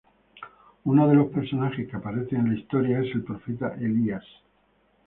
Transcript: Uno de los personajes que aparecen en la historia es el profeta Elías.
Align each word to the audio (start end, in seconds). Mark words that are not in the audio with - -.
Uno 0.85 1.07
de 1.07 1.13
los 1.13 1.27
personajes 1.27 1.87
que 1.87 1.95
aparecen 1.95 2.39
en 2.41 2.53
la 2.55 2.59
historia 2.59 3.01
es 3.01 3.13
el 3.13 3.23
profeta 3.23 3.75
Elías. 3.75 4.23